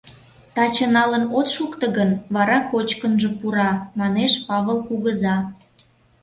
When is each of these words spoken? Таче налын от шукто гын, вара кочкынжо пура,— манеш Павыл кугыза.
Таче 0.55 0.85
налын 0.95 1.23
от 1.37 1.47
шукто 1.55 1.85
гын, 1.97 2.11
вара 2.35 2.57
кочкынжо 2.71 3.29
пура,— 3.39 3.71
манеш 3.99 4.33
Павыл 4.47 4.77
кугыза. 4.87 5.35